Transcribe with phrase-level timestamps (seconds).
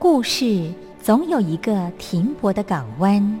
[0.00, 3.40] 故事总有一个停泊的港湾。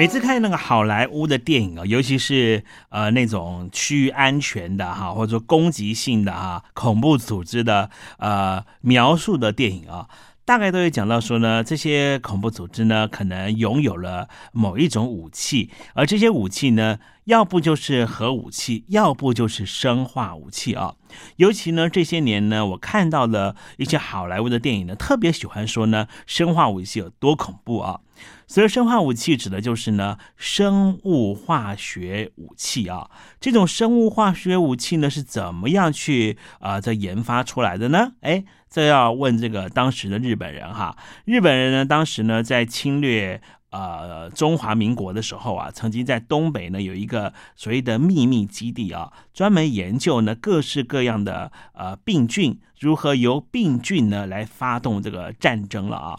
[0.00, 10.08] 每次看那个好莱坞的电影啊，尤其是呃那种区域安全的哈，或者说攻击性的哈，恐怖组织的呃描述的电影啊，
[10.46, 16.98] 大概都会讲到说呢，这些恐怖组织呢，可能拥有了某一种武器，而这些武器呢，
[17.30, 20.96] 要不就是核武器，要不就是生化武器啊。
[21.36, 28.00] 尤其呢这些年呢，我看到了一些好莱坞的电影呢，特别喜欢说呢，生化武器有多恐怖啊。
[28.48, 33.08] 所以，生化武器指的就是呢，生物化学武器啊。
[33.40, 38.14] 这种生物化学武器呢，是怎么样去啊在研发出来的呢？
[38.22, 40.96] 哎，这要问这个当时的日本人哈。
[41.24, 56.18] 日本人呢，当时呢在侵略呃中华民国的时候啊，曾经在东北呢有一个所谓的秘密基地啊，专门研究呢各式各样的呃病菌，如何由病菌呢来发动这个战争了啊。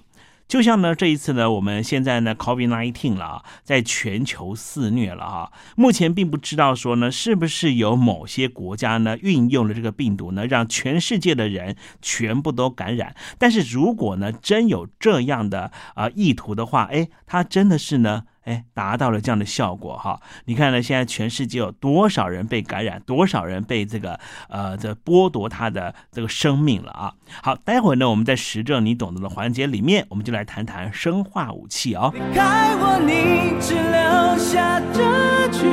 [0.51, 5.53] 就像呢，这一次呢，我们现在呢，COVID-19 了啊，在全球肆虐了哈。
[5.77, 13.15] 目前并不知道说呢，是不是有某些国家呢，运用了这个病毒呢，让全世界的人全部都感染。
[13.37, 18.23] 但是如果呢，真有这样的啊意图的话，哎，它真的是呢。
[18.43, 20.19] 哎，达到了这样的效果哈！
[20.45, 27.13] 你看呢，现在全世界有多少人被感染，多少人被这个呃这剥夺他的这个生命了啊！
[27.41, 32.11] 好，待会呢，我们在实证你懂得的环节里面，我们就来谈谈生化武器哦。
[32.13, 35.67] 离开我你只留下这句，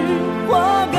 [0.47, 0.99] 我该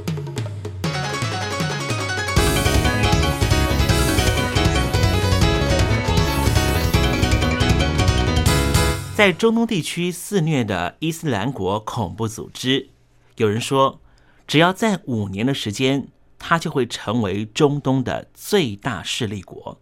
[9.21, 12.89] 在中东地区肆虐的伊斯兰国恐怖组织，
[13.35, 14.01] 有人说。
[14.47, 16.07] 只要在五年的时间，
[16.39, 19.79] 它就会成为中东的最大势力国，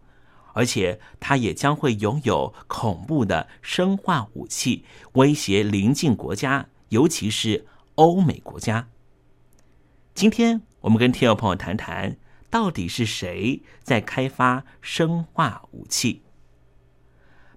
[0.52, 7.66] 而且它也将会拥有恐怖的生化武器，威胁邻近国家，尤其是
[7.96, 8.90] 欧美国家。
[10.14, 12.18] 今天我们跟听众朋友谈谈，
[12.50, 16.24] 到底是谁在开发生化武器？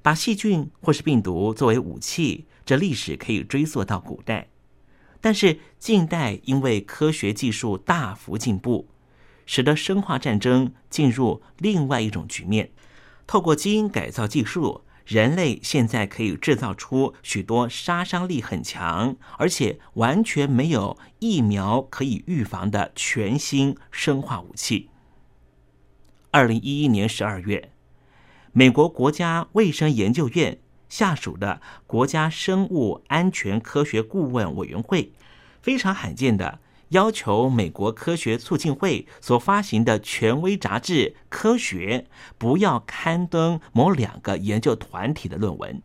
[0.03, 4.49] 把细菌或是病毒作为武器，这历史可以追溯到古代。
[5.21, 8.89] 但是近代因为科学技术大幅进步，
[9.47, 12.71] 使得生化战争进入另外一种局面。
[13.27, 24.91] 透过基因改造技术，人类现在可以制造出许多杀伤力很强，而且完全没有疫苗可以预防的全新生化武器。
[26.33, 27.72] 二零一一年十二月，
[28.53, 30.59] 美国国家卫生研究院。
[30.89, 35.11] 下属的国家生物安全科学顾问委员会，
[35.63, 36.59] 非常罕见的
[36.91, 40.93] 要求美国科学促进会所发行的权威杂志
[41.31, 42.05] 《科学》
[42.37, 45.81] 不要刊登某两个研究团体的论文。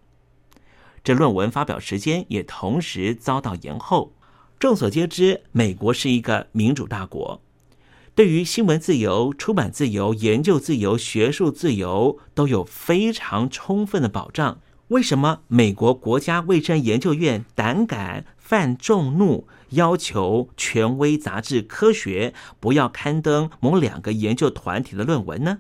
[1.06, 4.12] 这论文发表时间也同时遭到延后。
[4.60, 7.42] 众所皆知，美国是一个民主大国，
[8.18, 14.60] 对于新闻自由、出版自由、研究自由、学术自由都有非常充分的保障。
[14.88, 25.60] 为什么美国国家卫生研究院胆敢犯众怒，要求权威杂志《科学》不要刊登某两个研究团体的论文呢？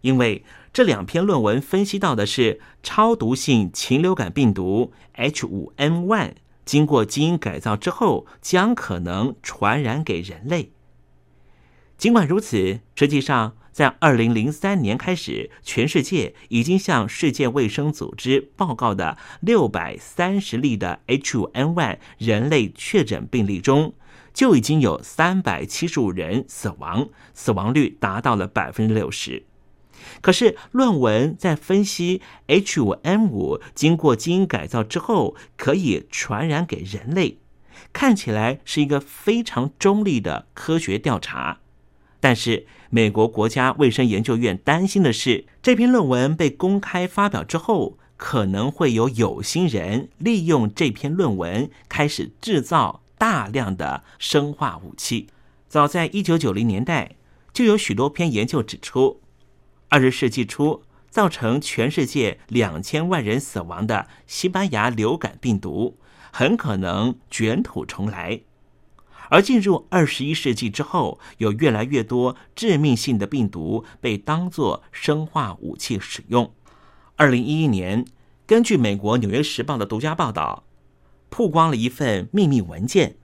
[0.00, 6.32] 因为这两篇论文分析到的是超毒性禽流感病毒 H5N1
[6.64, 10.72] 经过基因改造之后，将可能传染给人类。
[11.96, 13.56] 尽管如此，实际上。
[13.74, 23.94] 在二零零三年开始，全世界已经向世界卫生组织报告的六百三十例的 H5N1 人类确诊病例中，
[24.32, 29.44] 就已经有三百七十五人死亡，死亡率达到了百分之六十。
[30.20, 37.38] 可是，论文在分析 H5N5 经过基因改造之后可以传染给人类，
[37.92, 41.58] 看起来是一个非常中立的科学调查。
[42.24, 55.26] 但是，美国国家卫生研究院担心的是，这篇论文被公开发表之后，可能会有有心人利用这篇论文开始制造大量的生化武器。
[55.68, 57.16] 早在一九九零年代，
[57.52, 59.20] 就有许多篇研究指出，
[59.90, 65.98] 二十世纪初造成全世界两千万人死亡的西班牙流感病毒，
[66.32, 68.40] 很可能卷土重来。
[69.34, 76.52] 而进入二十一世纪之后，有越来越多致命性的病毒被当作生化武器使用。
[77.16, 78.04] 二零一一年，
[78.46, 80.62] 根据美国《纽约时报》的独家报道，
[81.30, 83.16] 曝光了一份秘密文件，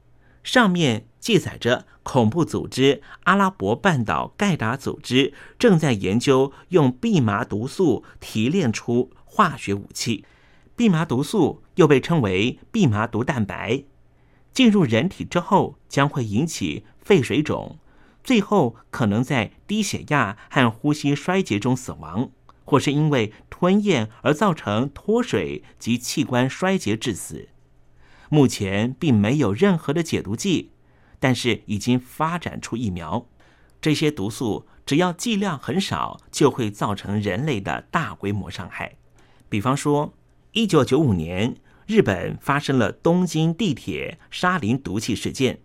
[0.42, 10.24] 上面记载着恐怖组织阿拉伯半岛盖达组织正在研究用蓖麻毒素提炼出化学武器。
[10.76, 13.84] 蓖麻毒素又被称为蓖麻毒蛋白。
[14.52, 17.78] 进入人体之后，将会引起肺水肿，
[18.24, 22.30] 最后可能在低血压和呼吸衰竭中死亡，
[22.64, 27.48] 或是因为吞咽而造成脱水及器官衰竭致死。
[28.28, 30.72] 目前并没有任何的解毒剂，
[31.18, 33.26] 但是已经发展出疫苗。
[33.80, 38.96] 这些毒素只要剂量很少，就会造成人类的大规模伤害。
[39.48, 40.12] 比方说，
[40.52, 41.56] 一九九五年。
[41.90, 45.58] 日本发生了东京地铁沙林毒气事件，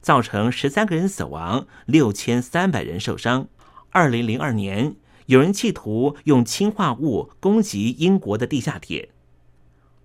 [0.00, 3.48] 造成十三个人死亡，六千三百人受伤。
[3.90, 4.94] 二零零二年，
[5.26, 9.08] 有人企图用氰化物攻击英国的地下铁。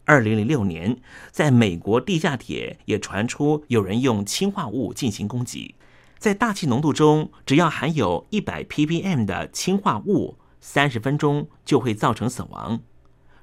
[0.06, 5.76] 二零零六年，在美国地下铁也传出有人用氰化物进行攻击。
[6.18, 12.82] 在大气浓度中，只要含有一百 ppm 的氰化物，三十分钟就会造成死亡。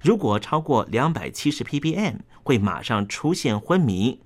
[0.05, 4.19] 如果超过两百七十 ppm，会马上出现昏迷；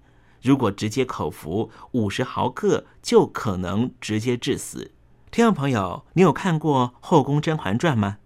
[0.42, 4.90] 如果直接口服五十毫克，就可能直接致死。
[5.30, 8.18] 听众朋友，你有看过《后宫甄嬛传》吗？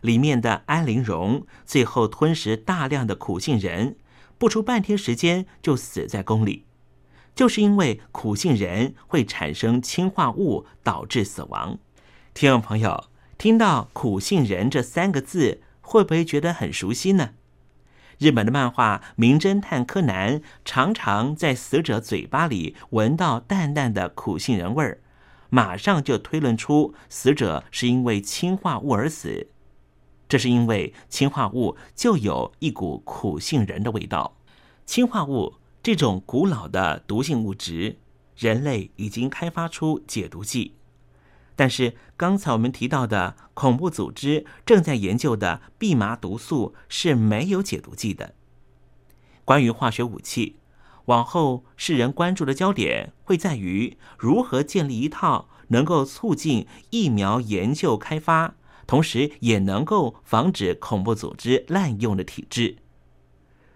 [0.00, 3.96] 里面的安陵容最后吞食大量的苦杏仁，
[4.36, 6.64] 不出半天时间就死在宫里。
[7.36, 11.78] 就是因为苦杏仁会产生氰化物，导致死亡。
[12.34, 13.04] 听众朋友，
[13.38, 17.30] 听到“苦杏仁”这三个字，会不会觉得很熟悉呢？
[18.18, 25.00] 日本的漫画《名侦探柯南》常常在死者嘴巴里闻到淡淡的苦杏仁味儿，
[25.48, 29.46] 马上就推论出死者是因为氰化物而死。
[30.28, 34.36] 这是因为氰化物就有一股苦杏仁的味道。
[34.84, 37.98] 氰化物这种古老的毒性物质，
[38.36, 40.74] 人类已经开发出解毒剂，
[41.56, 48.34] 但是刚才我们提到的恐怖组织正在研究的蓖麻毒素是没有解毒剂的。
[49.44, 50.56] 关于化学武器，
[51.06, 58.54] 往后世人关注的焦点会在于如何建立一套能够促进疫苗研究开发。
[58.86, 62.76] 同时，也能够防止恐怖组织滥用的体制。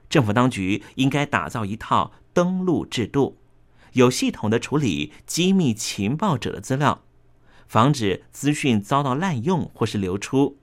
[0.08, 3.38] 政府当局应该打造一套登录制度，
[3.94, 7.02] 有系统的处理机密情报者的资料，
[7.70, 10.58] 防止资讯遭到滥用或是流出。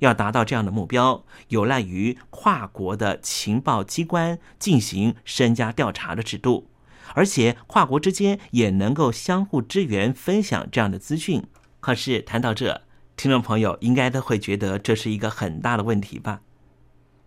[0.00, 6.68] 要达到这样的目标，有赖于跨国的情报机关进行身家调查的制度，
[7.14, 11.42] 而且跨国之间也能够相互支援、分享这样的资讯。
[11.80, 12.82] 可是谈到这，
[13.16, 16.42] 听众朋友应该都会觉得这是一个很大的问题吧？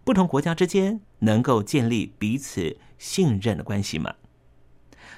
[0.03, 4.13] 不同国家之间能够建立彼此信任的关系吗？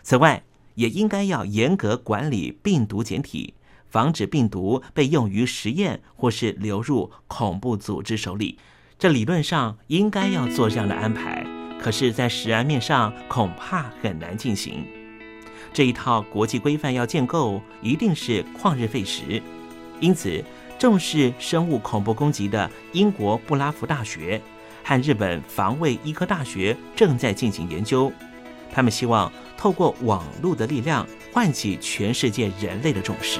[0.01, 0.43] 此外，
[0.79, 3.53] 也应该要严格管理病毒检体，
[3.89, 8.57] 防止病毒被用于实验或是流入恐怖组织手里。
[8.97, 11.45] 这理论上应该要做这样的安排，
[11.81, 14.85] 可是，在实案面上恐怕很难进行。
[15.73, 19.43] 这一套国际规范要建构，一定是旷日费时，
[19.99, 20.41] 因此。
[20.79, 24.41] 重视生物恐怖攻击的英国布拉福大学
[24.81, 28.09] 和日本防卫医科大学正在进行研究，
[28.71, 33.39] 他们希望透过网络的力量唤起全世界人类的重视。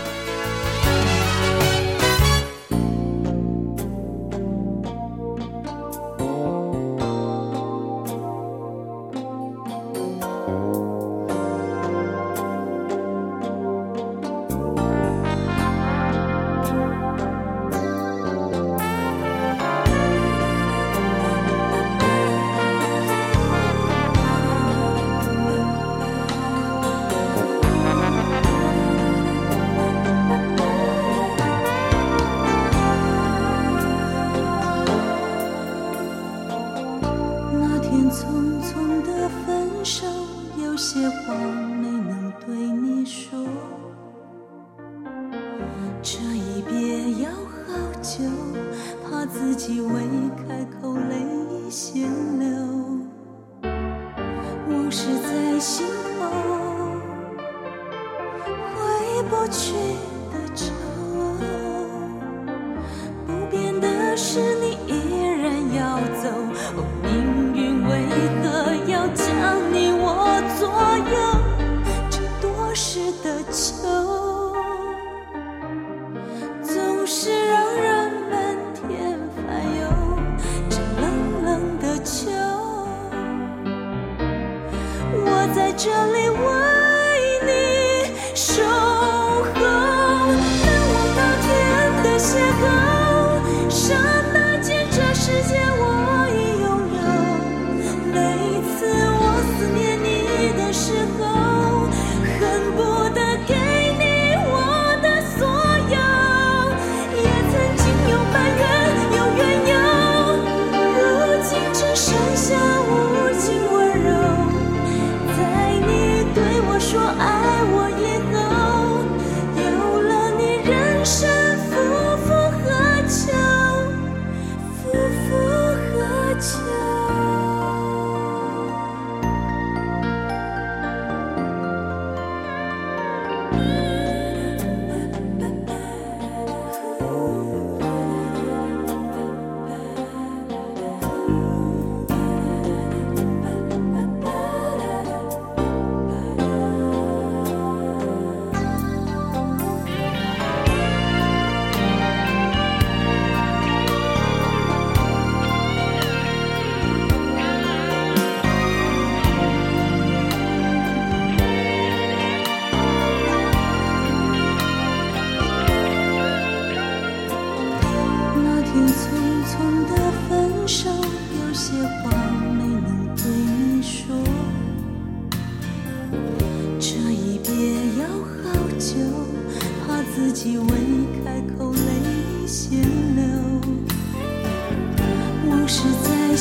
[92.31, 92.90] 些歌。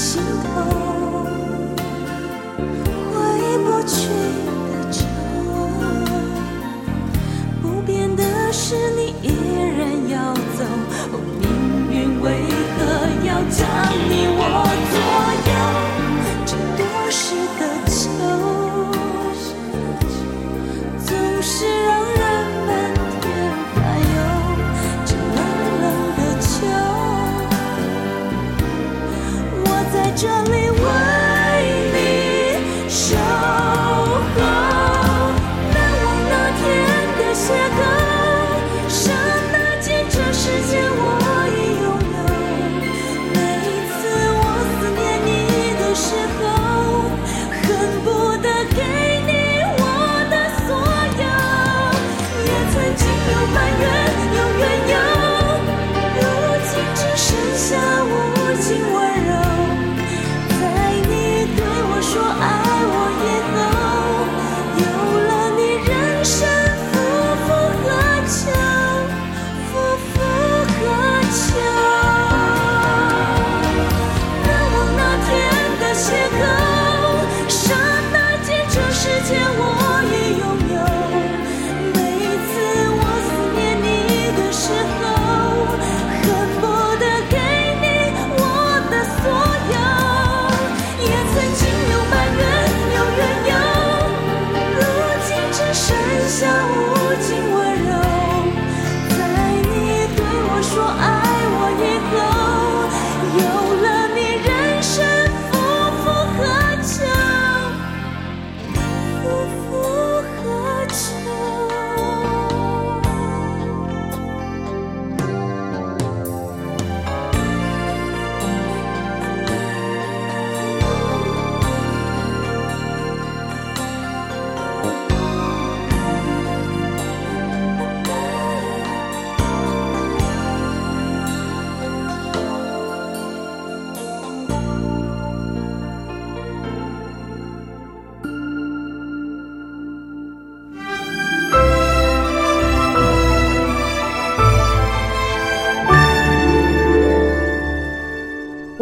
[0.02, 1.26] 心头
[3.12, 4.08] 挥不去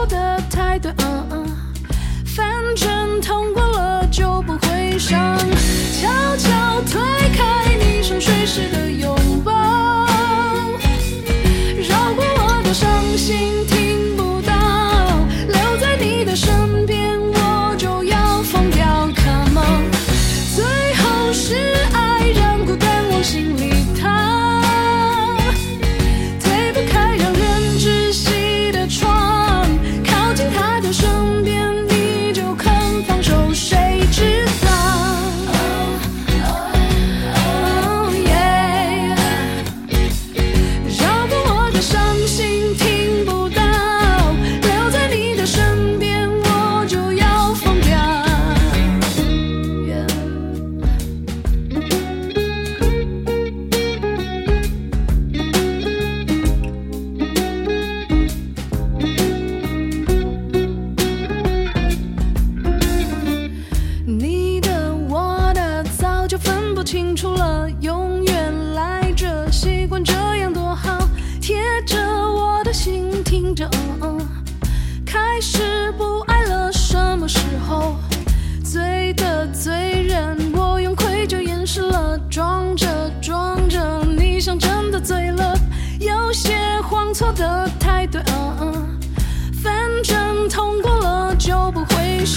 [0.00, 1.56] 错的太对，嗯嗯，
[2.24, 5.38] 反正痛过了就不会伤，
[6.00, 6.08] 悄
[6.38, 6.98] 悄退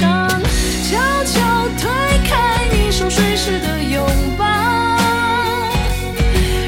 [0.04, 0.30] 想，
[0.90, 1.40] 悄悄
[1.80, 1.90] 推
[2.28, 4.06] 开你熟睡时的拥
[4.38, 4.44] 抱，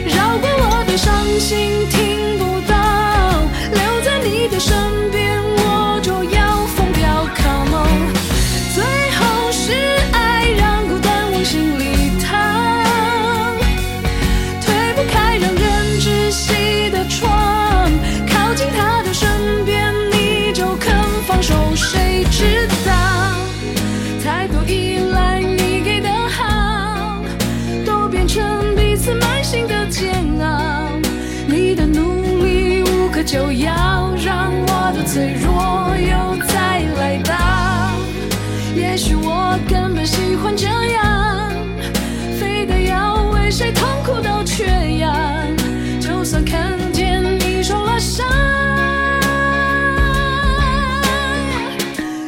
[0.06, 2.74] 绕过我的伤心听不到，
[3.74, 5.05] 留在你的身
[33.36, 37.36] 就要，让我的脆弱又再来到。
[38.74, 41.52] 也许我根本喜欢这样，
[42.40, 44.64] 非得要为谁痛苦到缺
[45.00, 45.14] 氧。
[46.00, 48.26] 就算看见你受了伤，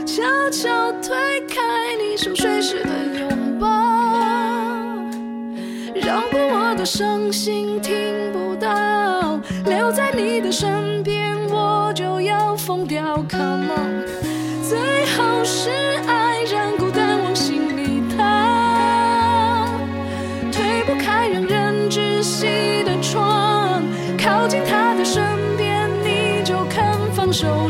[0.06, 1.16] 悄悄推
[1.48, 1.56] 开
[1.98, 3.66] 你熟睡时的拥抱，
[5.96, 7.94] 绕过我的伤心听
[8.34, 10.97] 不到，留在你的身
[12.78, 14.06] 忘掉，Come on，
[14.62, 14.78] 最
[15.16, 15.72] 后是
[16.06, 19.68] 爱让孤单往心里逃，
[20.52, 23.82] 推不开让人窒息的窗，
[24.22, 25.24] 靠近他的身
[25.58, 26.86] 边你就肯
[27.16, 27.70] 放手，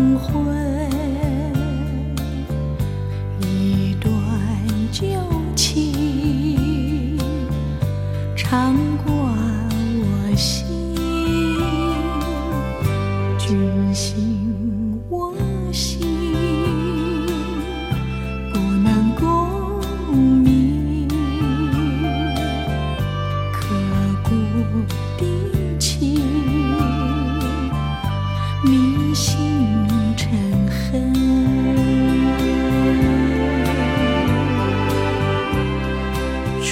[0.00, 0.40] 黄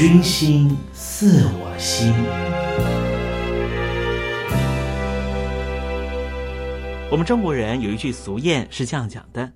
[0.09, 2.15] 君心似我心。
[7.11, 9.53] 我们中国人有一句俗谚是这样讲的：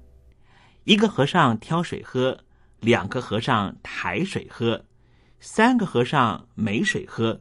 [0.85, 2.41] 一个和尚挑水喝，
[2.81, 4.85] 两个和尚抬水喝，
[5.41, 7.41] 三个和尚没水喝。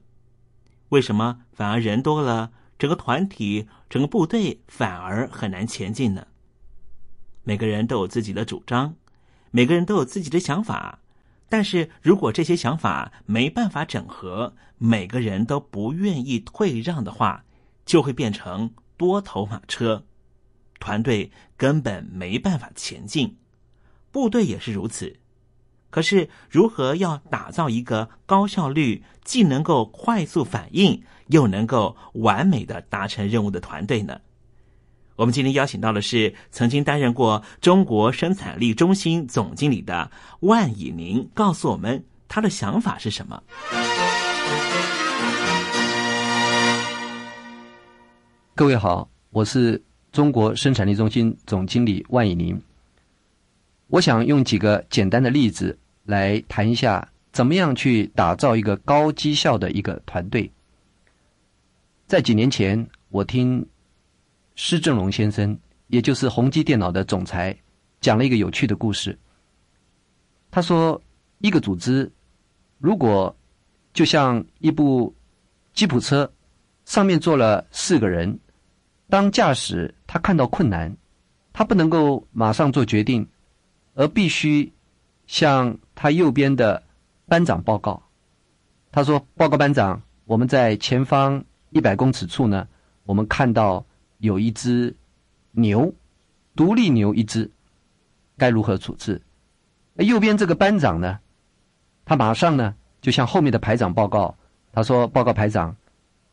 [0.88, 6.28] 为什么反而人多了，整个团体、整个部队反而很难前进呢？
[7.44, 8.96] 每个人都有自己的主张，
[9.52, 11.01] 每个人都有自己的想法。
[11.52, 17.44] 但是如果这些想法没办法整合，每个人都不愿意退让的话，
[17.86, 20.06] 就会变成多头马车，
[20.80, 23.36] 团队根本没办法前进，
[24.12, 25.18] 部队也是如此。
[25.90, 34.22] 可是，如何要打造一个高效率、既能够快速反应，又能够完美的达成任务的团队呢？
[35.22, 40.10] 我们今天邀请到的是曾经担任过中国生产力中心总经理的
[40.40, 43.44] 万以宁，告诉我们他的想法是什么。
[48.56, 49.80] 各位好，我是
[50.12, 52.60] 中国生产力中心总经理万以宁。
[53.90, 60.50] 我想用几个简单的例子来谈一下，怎么样去打造一个高绩效的一个团队。
[62.08, 63.64] 在几年前，我听
[64.56, 67.56] 施正荣先生，也就是宏基电脑的总裁，
[68.00, 69.18] 讲了一个有趣的故事。
[70.50, 71.02] 他说，
[71.40, 72.12] 一个组织
[72.78, 73.36] 如果
[73.94, 75.14] 就像一部
[75.74, 76.32] 吉普车，
[76.86, 78.40] 上面坐了四个人，
[79.10, 80.96] 当驾驶他看到困难，
[81.54, 83.28] 他不能够马上做决定。
[83.94, 84.72] 而必须
[85.28, 86.82] 向他右边的
[87.28, 88.02] 班长报告。
[88.90, 92.66] 他说：“报告班长，我们在前方一百公尺处呢，
[93.04, 93.86] 我们看到
[94.22, 94.96] 有一只
[95.52, 95.94] 牛，
[96.56, 97.52] 独立牛一只，
[98.38, 99.22] 该如何处置？”
[100.00, 101.20] 右边这个班长呢，
[102.06, 104.36] 他马上呢就向后面的排长报告。
[104.72, 105.76] 他说：“报告排长，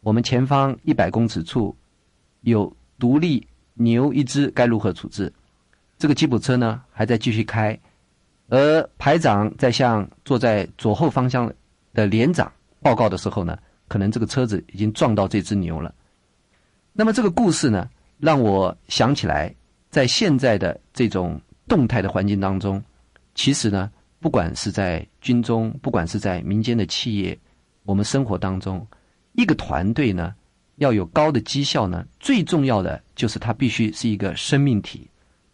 [0.01, 1.77] 我们前方一百公尺处
[2.43, 5.33] 有独立牛一只，该如何处置？”
[5.99, 7.77] 这个吉普车呢还在继续开，
[8.49, 11.53] 而排长在向坐在左后方向
[11.93, 13.59] 的连长报告的时候呢，
[13.89, 15.93] 可能这个车子已经撞到这只牛了。
[16.99, 17.89] 那么这个故事呢，
[18.19, 19.55] 让我想起来，
[19.89, 22.83] 在现在的这种动态的环境当中，
[23.37, 23.89] 其实呢，
[24.19, 27.39] 不管是在军中，不管是在民间的企业，
[27.85, 28.85] 我们生活当中，
[29.35, 30.35] 一个团队呢
[30.79, 35.09] 要有高的绩效呢，最重要的就是它必须是一个生命体。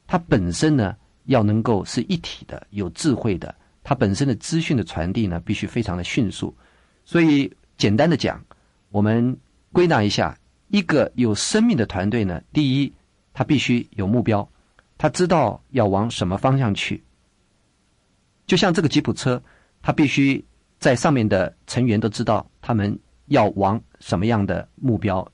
[0.07, 6.57] 它本身呢，要能够是一体的、有智慧的，它本身的资讯的传递呢，必须非常的迅速。
[7.05, 8.42] 所以，简单的讲，
[8.88, 9.36] 我们
[9.74, 10.34] 归纳一下，
[10.75, 12.93] 一个有生命的团队呢，第一，
[13.33, 14.49] 它必须有目标，
[14.99, 17.01] 他知道要往什么方向去。
[18.45, 19.41] 就像这个吉普车，
[19.81, 20.45] 它必须
[20.81, 25.25] 在上面的成员都知道他们要往什么样的目标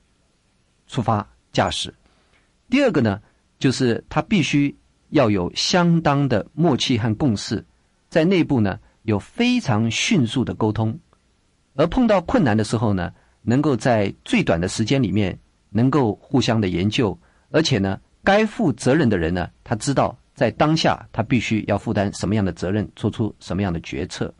[0.85, 1.91] 出发驾驶。
[2.69, 3.19] 第二个呢？
[3.57, 4.75] 就是他必须
[5.09, 7.65] 要有相当的默契和共识，
[8.09, 10.99] 在内部呢有非常迅速的沟通，
[11.73, 13.11] 而碰到困难的时候呢，
[13.41, 15.37] 能够在最短的时间里面
[15.69, 17.17] 能够互相的研究，
[17.49, 24.33] 而且呢，该负责任的人呢，他知道在当下他必须要负担什么样的责任，做出什么样的决策。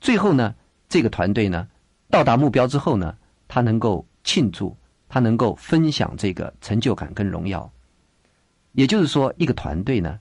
[0.00, 0.54] 最后呢，
[0.88, 1.66] 这个团队呢
[2.10, 3.16] 到达目标之后呢，
[3.48, 4.76] 他能够庆祝，
[5.08, 7.70] 他能够分享这个成就感跟荣耀。
[8.72, 10.18] 也就是说，一个团队呢，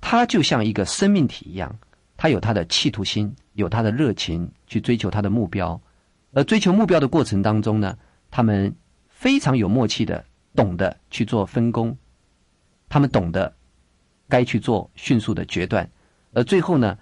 [0.00, 1.76] 它就像一个生命体一样，
[2.16, 5.80] 它有它的企图心，有它的热情去追求它的目标。
[6.38, 7.98] 而追求目标的过程当中呢，
[8.30, 8.72] 他们
[9.08, 10.24] 非常有默契的，
[10.54, 11.96] 懂得去做分工，
[12.88, 13.52] 他们懂得
[14.28, 15.90] 该去做迅速的决断。
[16.32, 16.96] 而最后呢，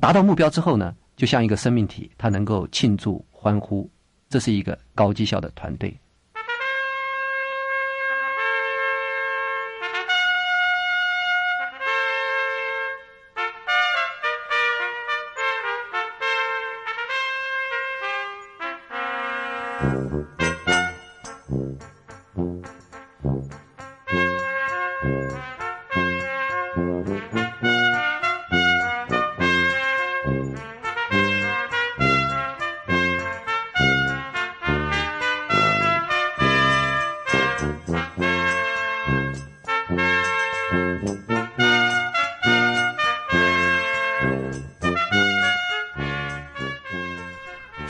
[0.00, 3.88] 达到目标之后呢，就像一个生命体，它能够庆祝欢呼。
[4.28, 5.96] 这是一个高绩效的团队。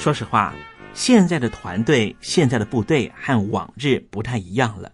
[0.07, 0.55] 说实话，
[0.95, 4.93] 现在的团队、现在的部队和往日不太一样了。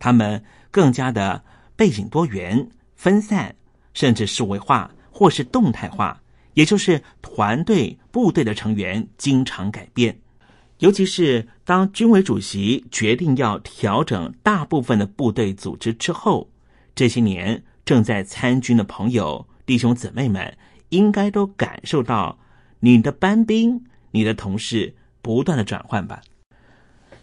[0.00, 1.44] 他们更加的
[1.76, 3.54] 背景多元、分散，
[3.92, 6.20] 甚至数位化或是动态化，
[6.54, 10.18] 也就是团队、部队的成员经常改变。
[10.78, 16.50] 尤其是当军委主席决定要调整大部分的部队组织之后，
[16.96, 20.58] 这些年正在参军的朋友、弟兄姊妹们，
[20.88, 22.40] 应该都感受到
[22.80, 23.84] 你的班兵。
[24.14, 26.22] 你的同事不断的转换吧。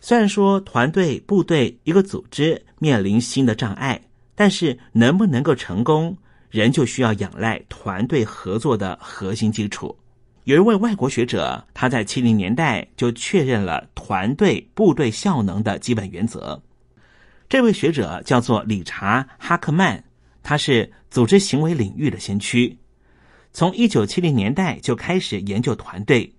[0.02, 4.02] 虽然说团队、部队一个组织面临新的障碍，
[4.36, 6.18] 但是能不能够成功，
[6.50, 9.98] 仍旧需要仰赖团队合作的核心基础。
[10.44, 16.62] 有一位外国学者，他在七零年代就确认了团队、部队效能的基本原则。
[17.48, 20.04] 这位学者叫做理查·哈克曼，
[20.44, 22.76] 他是组织行为领域的先驱，
[23.54, 26.34] 从一九七零年代就开始研究团队。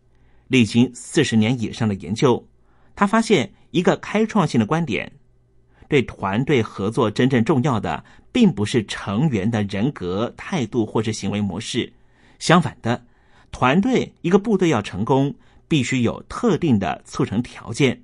[0.52, 2.46] 历经四十年以上的研究，
[2.94, 5.10] 他发现一个开创性的观点：
[5.88, 11.90] 对团队合作真正重要的，并不是成员的人格、态度或是行为模式。
[12.38, 13.02] 相反的，
[13.50, 15.34] 团队一个部队要成功，
[15.68, 18.02] 必须有特定的促成条件，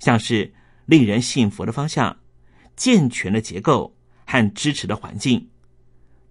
[0.00, 0.52] 像是
[0.86, 2.16] 令人信服的方向、
[2.74, 3.94] 健全的结构
[4.26, 5.46] 和支持的环境，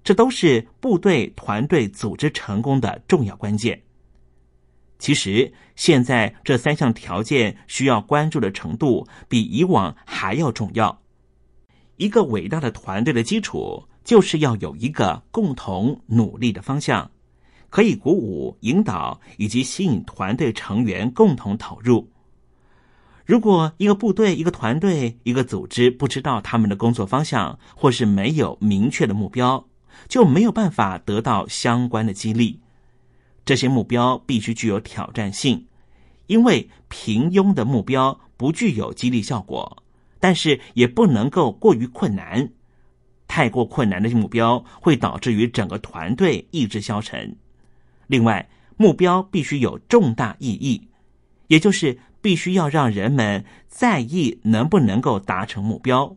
[0.04, 3.82] 这都是部队团队组织成功的重要关键。
[5.02, 11.02] 其实，现在这三项条件需要关注的程度比以往还要重要。
[11.98, 17.10] 一个伟大的团队的基础，就是要有一个共同努力的方向，
[17.72, 22.08] 可以鼓舞、引导以及吸引团队成员共同投入。
[23.26, 29.66] 如果一个部队、一个团队、一个组织不知道他们的工作方向，或是没有明确的目标，
[30.08, 32.60] 就没有办法得到相关的激励。
[33.46, 35.66] 这些目标必须具有挑战性，
[36.28, 39.84] 因为平庸的目标不具有激励效果，
[40.20, 42.50] 但是也不能够过于困难。
[43.28, 47.36] 太过困难的目标会导致于整个团队意志消沉。
[48.08, 50.90] 另外，目标必须有重大意义，
[51.48, 56.16] 也就是必须要让人们在意能不能够达成目标。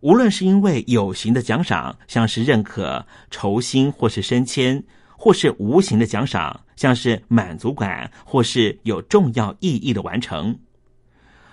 [0.00, 4.84] 无论是因为有形的奖赏，像是认可、酬薪或是升迁。
[5.16, 10.58] 或是无形的奖赏，像是满足感，或是有重要意义的完成。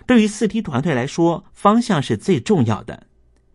[0.06, 3.08] 对于四 T 团队来说，方向是最重要的，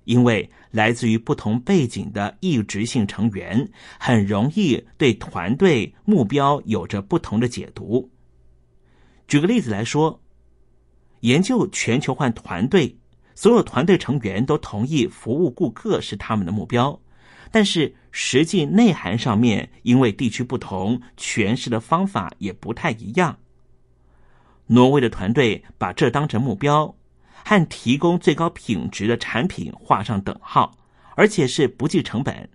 [0.04, 8.10] 因为来自于不同背景的异质性成员，很容易对团队目标有着不同的解读。
[9.26, 10.22] 举个例子来说，
[11.20, 12.96] 研究全球化团队，
[13.34, 16.98] 所有团队成员都同意服务顾客是他们的目标。
[17.50, 23.38] 但是实际内涵上面，因为地区不同，诠释的方法也不太一样。
[24.66, 26.94] 挪威的团队把这当成目标，
[27.44, 30.76] 和提供最高品质的产品画上等号，
[31.16, 32.48] 而且是不计成本。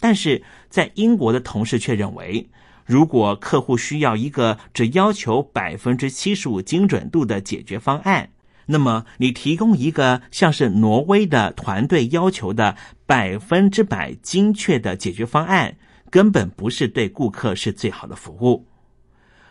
[0.00, 2.48] 但是在英国的同事却认为，
[2.84, 8.30] 如果客户需要一个只要求百分之七十五精准度的解决方案。
[8.70, 12.76] 那么，你提供一个像是挪威的团队要求的
[13.08, 15.74] 百分之百精确的解决方案，
[16.10, 18.66] 根本不是对顾客是最好的服务。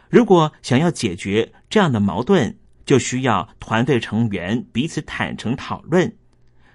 [0.10, 2.56] 如果想要解决这样的矛盾，
[2.86, 6.16] 就需要团队成员彼此坦诚讨论，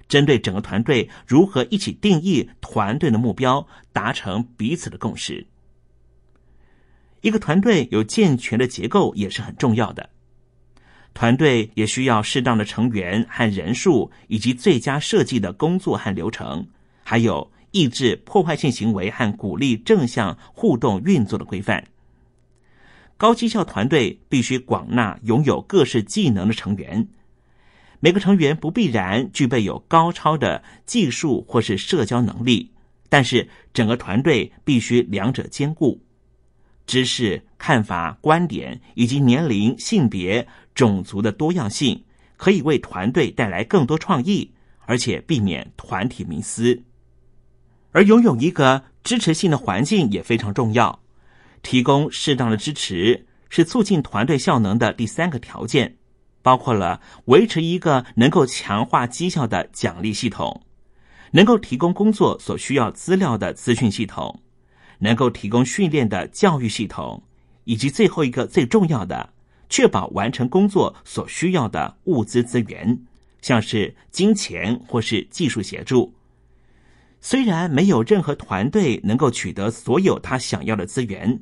[0.08, 5.46] 针对整个团队如何一起定义团队的目标，达成彼此的共识。
[7.20, 10.10] 一个团队有健全的结构也是很重要的。
[11.14, 16.66] 团队也需要适当的成员和人数，以及最佳设计的工作和流程，
[17.02, 21.84] 还有抑制破坏性行为和鼓励正向互动运作的规范。
[23.16, 27.06] 高绩效团队必须广纳拥有各式技能的成员，
[28.00, 32.72] 每个成员不必然具备有高超的技术或是社交能力，
[33.08, 36.02] 但是整个团队必须两者兼顾。
[36.84, 42.04] 知识、看法、观点以及年龄、性别、种族的多样性，
[42.36, 44.52] 可以为团队带来更多创意，
[44.86, 46.82] 而且避免团体迷思。
[47.92, 51.00] 而拥有一个支持性的环境也非常重要。
[51.62, 55.96] 提供适当的支持是促进团队效能的第三个条件，
[56.42, 60.62] 包括了维持一个能够强化绩效的奖励系统，
[61.32, 64.40] 能够提供工作所需要资料的资讯系统。
[64.98, 67.24] 能够提供训练的教育系统，
[67.64, 69.30] 以及最后一个最重要的，
[69.72, 73.00] 确保完成工作所需要的物资资源，
[73.40, 76.12] 像是金钱或是技术协助。
[77.22, 81.40] 虽然没有任何团队能够取得所有他想要的资源，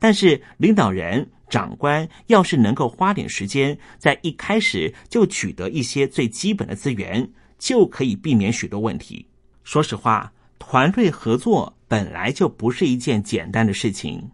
[0.00, 9.24] 但是领导人、长官要是能够花点时间，在一开始就取得一些最基本的资源，就可以避免许多问题。
[9.62, 10.32] 说实话。
[10.62, 14.30] 团队合作本来就不是一件简单的事情，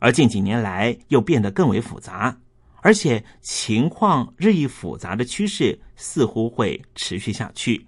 [0.00, 2.36] 而近几年来又变得更为复杂，
[2.86, 7.84] 而且情况日益复杂的趋势似乎会持续下去。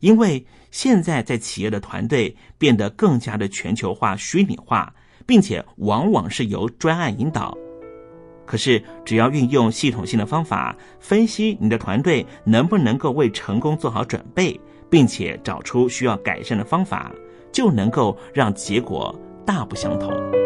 [0.00, 7.56] 因为现在在企业的团队变得更加的全球化、虚拟化，并且往往是由专案引导。
[8.44, 14.60] 可是，只要运用系统性的方法分析你的团队能不能够为成功做好准备。
[14.88, 17.10] 并且找出需要改善的方法，
[17.50, 19.12] 就能够让结果
[19.44, 20.45] 大不相同。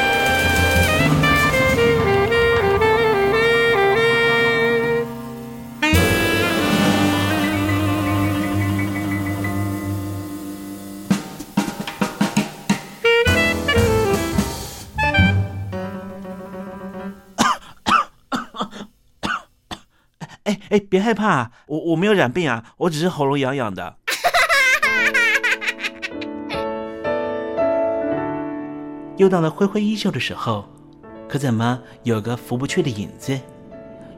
[20.71, 23.97] 哎，别害怕，我我没有染病啊，我只是喉咙痒痒的。
[29.17, 30.65] 又到了挥挥衣袖的时候，
[31.27, 33.37] 可怎么有个拂不去的影子？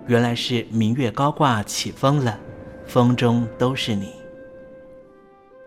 [0.05, 2.37] 原来是明月高挂起风了，
[2.85, 4.13] 风中都是你。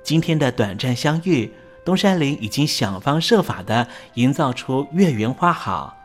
[0.04, 1.52] 今天的短暂相遇，
[1.84, 5.96] 东山林已经想方设法的营造出月圆花好。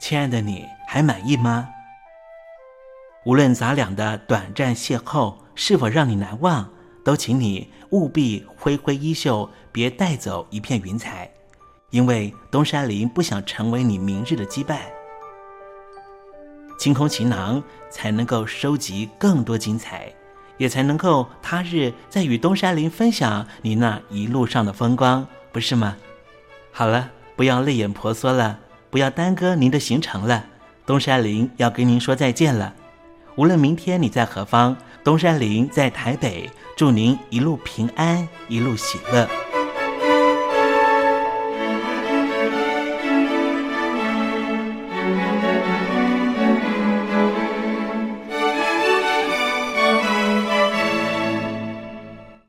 [0.00, 1.68] 亲爱的，你还满意吗？
[3.24, 6.68] 无论咱俩的短暂邂逅是否让你难忘，
[7.04, 11.30] 都请你务必挥挥衣袖，别带走一片云彩，
[11.90, 14.78] 因为东山林不想成为你明日的羁绊。
[16.78, 20.12] 清空行囊，才能够收集更多精彩，
[20.56, 25.96] 也才能够他日再与东山林分享你那一路上的风光，不是吗？
[26.72, 28.58] 好了，不要泪眼婆娑了，
[28.90, 30.46] 不要耽搁您的行程了，
[30.84, 32.74] 东山林要跟您说再见了。
[33.34, 39.26] 无论明天你在何方，东山林在台北，祝您一路平安，一路喜乐。